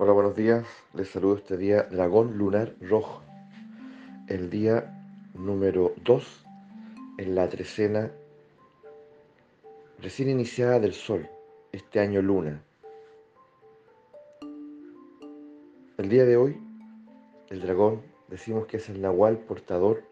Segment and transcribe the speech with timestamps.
[0.00, 0.64] Hola, buenos días.
[0.94, 3.20] Les saludo este día Dragón Lunar Rojo.
[4.28, 4.96] El día
[5.34, 6.44] número 2
[7.18, 8.12] en la trecena
[9.98, 11.28] recién iniciada del Sol,
[11.72, 12.62] este año Luna.
[15.96, 16.62] El día de hoy,
[17.48, 20.04] el dragón, decimos que es el nahual portador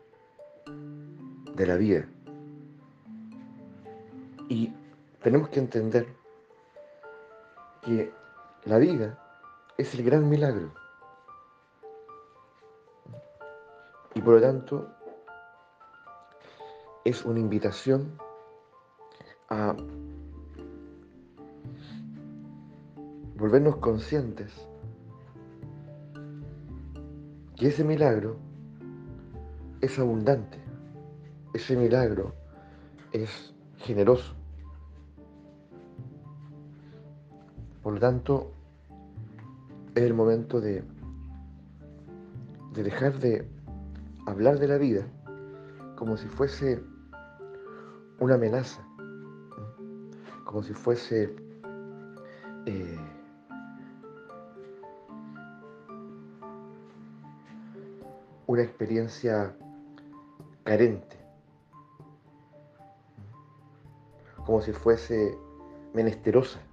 [1.55, 2.09] de la vida.
[4.49, 4.73] Y
[5.23, 6.09] tenemos que entender
[7.85, 8.11] que
[8.65, 9.23] la vida
[9.79, 10.73] es el gran milagro.
[14.15, 14.89] Y por lo tanto,
[17.05, 18.19] es una invitación
[19.51, 19.77] a
[23.37, 24.53] volvernos conscientes
[27.57, 28.37] que ese milagro
[29.83, 30.59] es abundante,
[31.53, 32.35] ese milagro
[33.13, 34.35] es generoso.
[37.83, 38.56] Por lo tanto,
[39.97, 40.85] es el momento de,
[42.75, 43.49] de dejar de
[44.27, 45.07] hablar de la vida
[45.97, 46.83] como si fuese
[48.19, 48.87] una amenaza,
[50.45, 51.35] como si fuese
[52.67, 52.99] eh,
[58.47, 59.57] una experiencia
[60.65, 61.17] carente,
[64.45, 65.39] como si fuese
[65.95, 66.66] menesterosa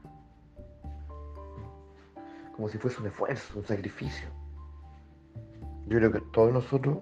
[2.55, 4.27] como si fuese un esfuerzo, un sacrificio.
[5.87, 6.99] Yo creo que todos nosotros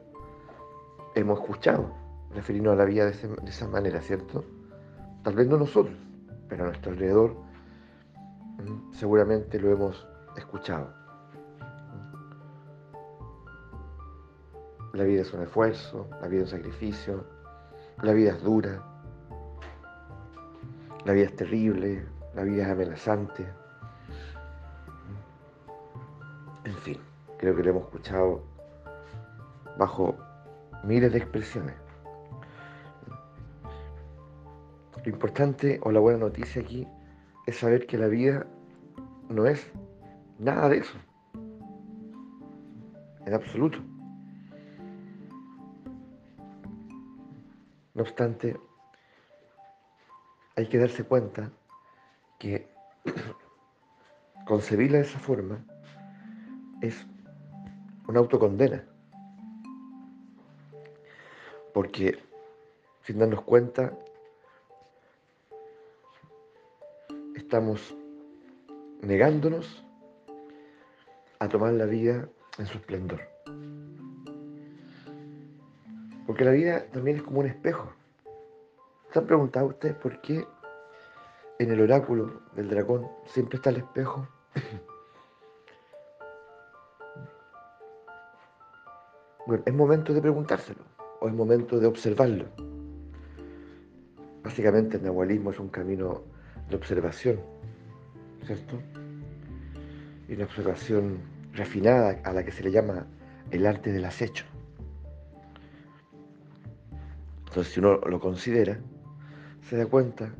[1.16, 1.94] hemos escuchado
[2.34, 3.12] referirnos a la vida de,
[3.48, 4.44] esa manera, ¿cierto?
[5.24, 5.96] Tal vez no nosotros,
[6.48, 7.36] pero a nuestro alrededor
[8.92, 10.08] seguramente lo hemos
[10.38, 10.94] escuchado.
[14.94, 17.26] La vida es un esfuerzo, la vida es un sacrificio,
[18.02, 18.84] la vida es dura,
[21.06, 23.61] la vida es terrible, la vida es amenazante.
[27.42, 28.44] Creo que lo hemos escuchado
[29.80, 30.16] bajo
[30.84, 31.74] miles de expresiones.
[35.04, 36.88] Lo importante o la buena noticia aquí
[37.48, 38.46] es saber que la vida
[39.28, 39.72] no es
[40.38, 40.96] nada de eso.
[43.26, 43.80] En absoluto.
[47.96, 48.56] No obstante,
[50.56, 51.52] hay que darse cuenta
[52.38, 52.70] que
[54.46, 55.66] concebirla de esa forma
[56.82, 57.08] es
[58.08, 58.84] una autocondena.
[61.74, 62.18] Porque
[63.04, 63.94] sin darnos cuenta,
[67.36, 67.96] estamos
[69.02, 69.84] negándonos
[71.40, 73.22] a tomar la vida en su esplendor.
[76.28, 77.92] Porque la vida también es como un espejo.
[79.12, 80.46] ¿Se han preguntado ustedes por qué
[81.60, 84.28] en el oráculo del dragón siempre está el espejo?
[89.48, 90.84] Bueno, es momento de preguntárselo
[91.20, 92.46] o es momento de observarlo.
[94.44, 96.22] Básicamente el nahualismo es un camino
[96.70, 97.40] de observación,
[98.46, 98.80] ¿cierto?
[100.28, 101.20] Y una observación
[101.54, 103.08] refinada a la que se le llama
[103.52, 104.46] el arte del acecho.
[107.48, 108.80] Entonces, si uno lo considera,
[109.62, 110.34] se da cuenta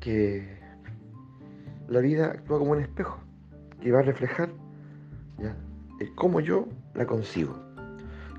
[0.00, 0.58] que
[1.88, 3.20] la vida actúa como un espejo
[3.80, 4.50] que va a reflejar
[6.00, 7.71] el cómo yo la consigo.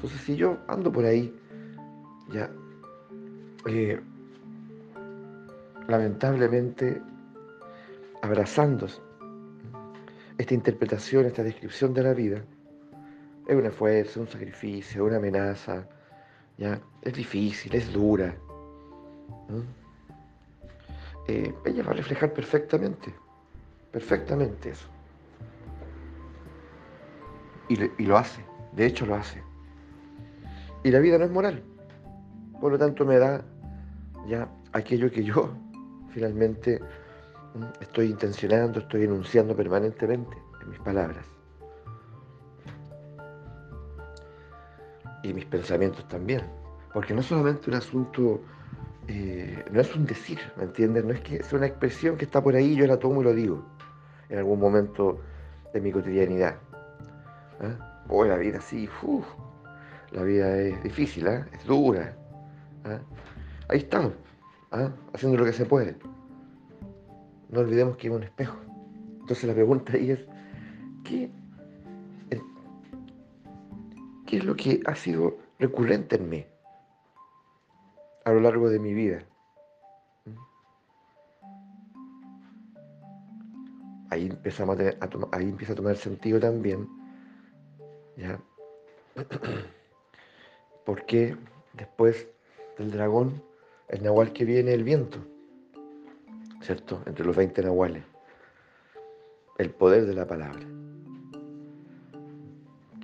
[0.03, 1.34] Entonces, si yo ando por ahí,
[2.30, 2.52] ya,
[3.66, 4.02] eh,
[5.88, 7.02] lamentablemente,
[8.22, 8.88] abrazando
[10.38, 12.44] esta interpretación, esta descripción de la vida,
[13.47, 15.88] es un esfuerzo, un sacrificio, una amenaza,
[16.58, 18.36] ya, es difícil, es dura.
[21.30, 23.13] Eh, ella va a reflejar perfectamente,
[23.90, 24.90] perfectamente eso.
[27.69, 28.44] y lo hace,
[28.74, 29.53] de hecho lo hace.
[30.84, 31.64] Y la vida no es moral.
[32.60, 33.44] Por lo tanto, me da
[34.28, 35.50] ya aquello que yo
[36.14, 36.80] finalmente
[37.56, 41.25] mm, estoy intencionando, estoy enunciando permanentemente en mis palabras.
[45.24, 46.42] Y mis pensamientos también.
[46.94, 48.42] Porque no es solamente un asunto,
[49.07, 51.06] eh, no es un decir, ¿me entiendes?
[51.06, 53.34] No es que sea una expresión que está por ahí, yo la tomo y lo
[53.34, 53.63] digo
[54.30, 55.19] en algún momento
[55.74, 56.56] de mi cotidianidad.
[57.62, 57.78] ¿eh?
[58.10, 59.25] O la vida así, uff,
[60.13, 61.44] la vida es difícil, ¿eh?
[61.51, 62.15] es dura.
[62.86, 63.00] ¿eh?
[63.69, 64.13] Ahí estamos,
[64.74, 64.89] ¿eh?
[65.13, 65.95] haciendo lo que se puede.
[67.50, 68.57] No olvidemos que es un espejo.
[69.21, 70.19] Entonces la pregunta ahí es,
[71.04, 71.31] ¿qué,
[74.25, 76.45] ¿qué es lo que ha sido recurrente en mí
[78.25, 79.24] a lo largo de mi vida?
[84.09, 84.77] ahí, empezamos
[85.31, 86.88] ahí empieza a tomar sentido también,
[88.16, 88.39] ¿ya?
[90.85, 91.35] Porque
[91.74, 92.27] después
[92.77, 93.44] del dragón,
[93.88, 95.19] el nahual que viene, el viento,
[96.62, 97.01] ¿cierto?
[97.06, 98.03] Entre los 20 nahuales.
[99.57, 100.65] El poder de la palabra.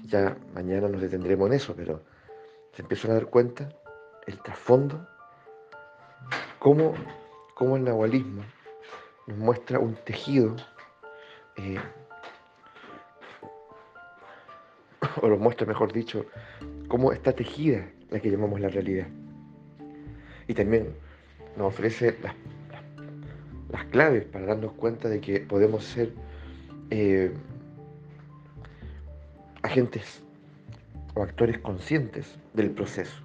[0.06, 2.02] Ya mañana nos detendremos en eso, pero
[2.74, 3.70] se empiezan a dar cuenta
[4.26, 5.08] el trasfondo,
[6.60, 6.94] cómo,
[7.54, 8.44] cómo el nahualismo
[9.28, 10.56] nos muestra un tejido,
[11.58, 11.80] eh,
[15.22, 16.26] o lo muestra, mejor dicho,
[16.90, 19.08] cómo está tejida la que llamamos la realidad.
[20.48, 20.90] Y también
[21.56, 22.18] nos ofrece
[23.72, 26.12] las, claves para darnos cuenta de que podemos ser
[26.90, 27.32] eh,
[29.62, 30.22] agentes
[31.16, 33.24] o actores conscientes del proceso.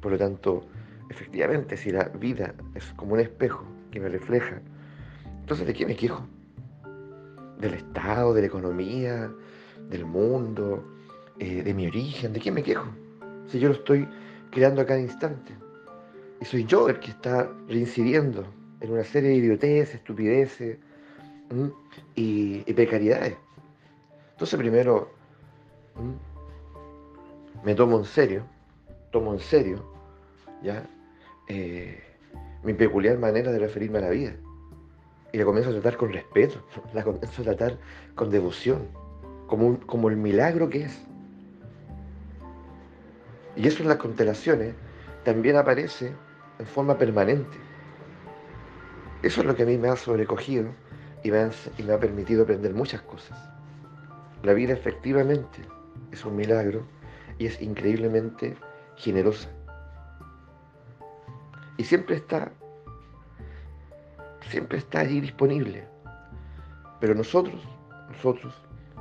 [0.00, 0.66] Por lo tanto,
[1.10, 4.60] efectivamente, si la vida es como un espejo que me refleja,
[5.40, 6.26] entonces ¿de qué me quejo?
[7.58, 9.30] Del Estado, de la economía,
[9.88, 10.84] del mundo,
[11.38, 12.86] eh, de mi origen, ¿de qué me quejo?
[13.48, 14.08] Si yo lo estoy
[14.50, 15.52] creando a cada instante.
[16.40, 18.44] Y soy yo el que está reincidiendo
[18.80, 20.78] en una serie de idioteces, estupideces
[22.14, 23.36] y, precariedades.
[24.32, 25.10] Entonces primero
[27.64, 28.44] me tomo en serio,
[29.10, 29.84] tomo en serio
[30.62, 30.88] ya
[31.48, 32.02] eh,
[32.62, 34.34] mi peculiar manera de referirme a la vida.
[35.32, 36.64] Y la comienzo a tratar con respeto,
[36.94, 37.78] la comienzo a tratar
[38.14, 38.88] con devoción,
[39.46, 41.04] como, como el milagro que es.
[43.56, 44.74] Y eso en las constelaciones
[45.24, 46.12] también aparece
[46.58, 47.56] en forma permanente.
[49.22, 50.70] Eso es lo que a mí me ha sobrecogido
[51.22, 53.38] y me ha, permitido aprender muchas cosas.
[54.42, 55.62] La vida efectivamente
[56.10, 56.84] es un milagro
[57.38, 58.56] y es increíblemente
[58.96, 59.48] generosa.
[61.76, 62.52] Y siempre está,
[64.50, 65.86] siempre está allí disponible.
[67.00, 67.62] Pero nosotros,
[68.10, 68.54] nosotros,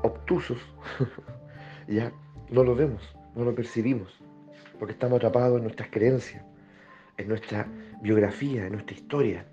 [0.03, 0.59] obtusos,
[1.87, 2.11] ya
[2.49, 3.01] no lo vemos,
[3.35, 4.23] no lo percibimos
[4.79, 6.43] porque estamos atrapados en nuestras creencias,
[7.17, 7.67] en nuestra
[8.01, 9.45] biografía, en nuestra historia.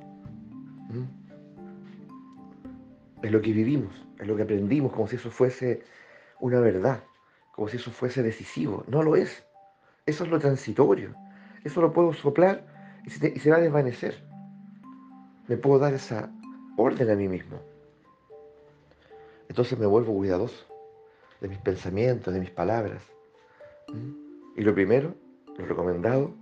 [3.22, 5.82] Es lo que vivimos, es lo que aprendimos, como si eso fuese
[6.40, 7.04] una verdad,
[7.52, 8.84] como si eso fuese decisivo.
[8.88, 9.44] No lo es.
[10.06, 11.14] Eso es lo transitorio.
[11.64, 12.64] Eso lo puedo soplar
[13.04, 14.22] y se, va a desvanecer.
[15.46, 16.30] Me puedo dar esa
[16.76, 17.60] orden a mí mismo.
[19.48, 20.66] Entonces me vuelvo cuidadoso
[21.40, 23.02] de mis pensamientos, de mis palabras.
[24.60, 25.14] Y lo primero,
[25.56, 26.34] lo recomendado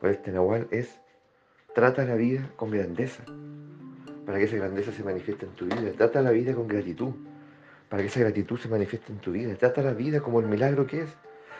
[0.00, 1.00] por este Nahual es
[1.76, 3.22] trata la vida con grandeza,
[4.26, 5.92] para que esa grandeza se manifieste en tu vida.
[5.96, 7.14] Trata la vida con gratitud,
[7.88, 9.54] para que esa gratitud se manifieste en tu vida.
[9.54, 11.16] Trata la vida como el milagro que es,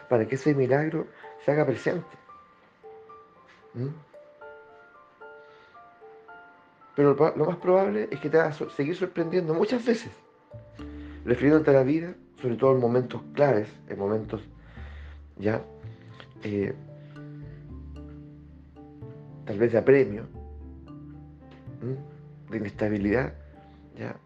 [0.09, 1.07] para que ese milagro
[1.45, 2.17] se haga presente.
[3.75, 3.87] ¿Mm?
[6.97, 10.11] Pero lo más probable es que te vas a seguir sorprendiendo muchas veces,
[11.25, 14.43] refiriéndote a la vida, sobre todo en momentos claves, en momentos
[15.37, 15.63] ya
[16.43, 16.75] eh,
[19.45, 20.25] tal vez de apremio,
[22.51, 23.35] de inestabilidad,
[23.99, 24.17] ya,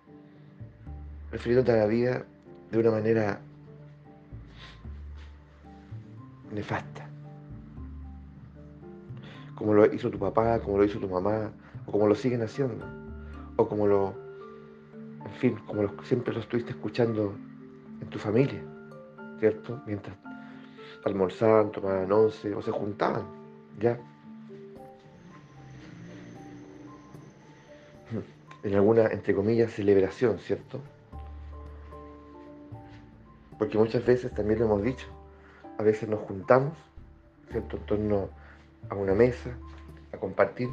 [1.30, 2.24] refiriéndote a la vida
[2.70, 3.40] de una manera
[6.52, 7.08] nefasta,
[9.54, 11.50] como lo hizo tu papá, como lo hizo tu mamá,
[11.86, 12.84] o como lo siguen haciendo,
[13.56, 14.14] o como lo,
[15.24, 17.34] en fin, como siempre lo estuviste escuchando
[18.00, 18.62] en tu familia,
[19.38, 19.82] ¿cierto?
[19.86, 20.16] Mientras
[21.06, 23.24] almorzaban, tomaban once o se juntaban,
[23.78, 23.96] ¿ya?
[28.64, 30.80] En alguna, entre comillas, celebración, ¿cierto?
[33.56, 35.06] Porque muchas veces, también lo hemos dicho,
[35.78, 36.76] a veces nos juntamos,
[37.52, 37.76] ¿cierto?
[37.76, 38.28] En torno
[38.90, 39.50] a una mesa,
[40.12, 40.68] a compartir,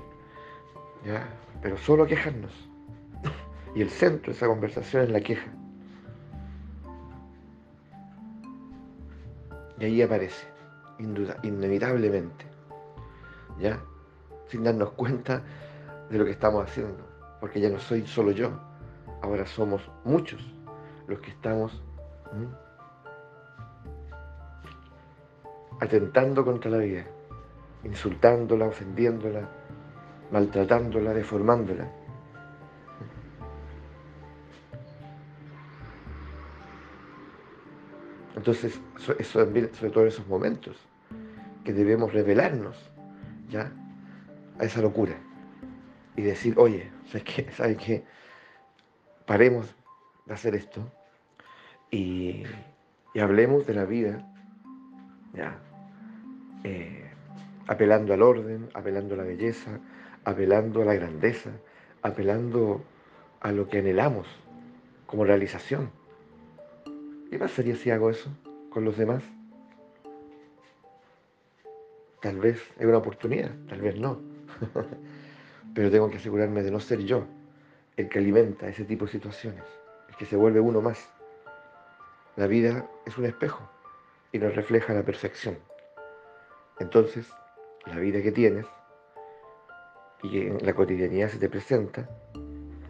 [1.06, 1.30] ¿ya?
[1.62, 2.52] Pero solo a quejarnos.
[3.76, 5.63] Y el centro de esa conversación es la queja.
[9.84, 10.48] Y ahí aparece,
[10.98, 12.46] inevitablemente,
[13.60, 13.82] ¿ya?
[14.48, 15.42] Sin darnos cuenta
[16.10, 17.06] de lo que estamos haciendo,
[17.42, 18.58] porque ya no soy solo yo,
[19.22, 20.42] ahora somos muchos
[21.06, 21.84] los que estamos
[25.82, 27.04] atentando contra la vida,
[27.84, 29.50] insultándola, ofendiéndola,
[30.32, 31.92] maltratándola, deformándola.
[38.44, 38.78] Entonces,
[39.20, 40.76] eso, sobre todo en esos momentos,
[41.64, 42.76] que debemos revelarnos
[43.50, 43.72] ya
[44.60, 45.14] a esa locura
[46.18, 47.52] y decir, oye, ¿sabes qué?
[47.56, 48.04] ¿Sabes qué?
[49.26, 49.74] Paremos
[50.26, 50.92] de hacer esto
[51.90, 52.44] y,
[53.18, 54.30] hablemos de la vida,
[55.34, 55.58] ya,
[56.66, 57.10] eh,
[57.68, 59.80] apelando al orden, apelando a la belleza,
[60.26, 61.52] apelando a la grandeza,
[62.02, 62.84] apelando
[63.40, 64.28] a lo que anhelamos
[65.06, 66.03] como realización.
[67.34, 68.30] ¿Qué pasaría si hago eso
[68.70, 69.24] con los demás?
[72.22, 74.20] Tal vez es una oportunidad, tal vez no.
[75.74, 77.26] Pero tengo que asegurarme de no ser yo
[77.98, 79.64] el que alimenta ese tipo de situaciones,
[80.10, 81.10] el que se vuelve uno más.
[82.36, 83.68] La vida es un espejo
[84.32, 85.58] y nos refleja la perfección.
[86.80, 87.28] Entonces,
[87.88, 88.68] la vida que tienes
[90.22, 92.08] y que en la cotidianidad se te presenta,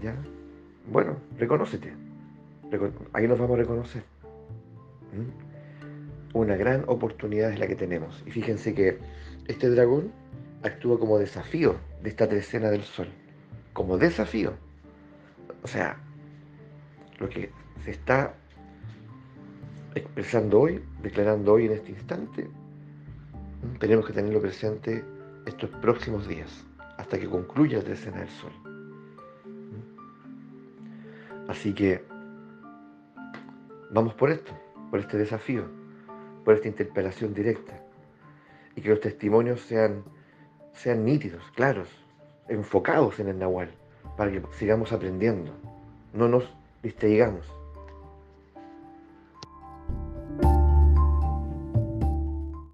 [0.01, 0.17] ¿ya?
[0.91, 1.93] Bueno, reconócete.
[3.13, 4.12] Ahí nos vamos a reconocer.
[5.13, 6.37] ¿Mm?
[6.37, 8.23] Una gran oportunidad es la que tenemos.
[8.25, 8.97] Y fíjense que
[9.47, 10.11] este dragón
[10.63, 13.07] actúa como desafío de esta trecena del sol.
[13.73, 14.53] Como desafío.
[15.61, 15.97] O sea,
[17.19, 17.51] lo que
[17.83, 18.33] se está
[19.95, 22.49] expresando hoy, declarando hoy en este instante,
[23.79, 25.03] tenemos que tenerlo presente
[25.45, 26.65] estos próximos días,
[26.97, 28.51] hasta que concluya la trecena del sol.
[31.47, 32.03] Así que
[33.91, 34.53] vamos por esto,
[34.93, 35.63] por este desafío,
[36.45, 37.73] por esta interpelación directa,
[38.75, 40.03] y que los testimonios sean,
[40.71, 41.89] sean nítidos, claros,
[42.47, 43.71] enfocados en el Nahual,
[44.15, 45.51] para que sigamos aprendiendo,
[46.13, 46.47] no nos
[46.83, 47.51] distraigamos